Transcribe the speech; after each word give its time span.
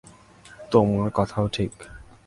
তোমার 0.71 1.09
কথাও 1.13 1.45
ঠিক। 1.47 1.73